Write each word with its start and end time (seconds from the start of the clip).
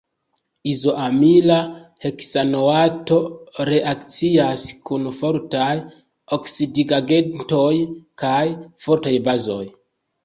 Izoamila 0.69 1.57
heksanoato 2.05 3.19
reakcias 3.71 4.63
kun 4.91 5.05
fortaj 5.19 5.71
oksidigagentoj 6.39 7.73
kaj 8.25 8.45
fortaj 8.89 9.19
bazoj. 9.31 9.65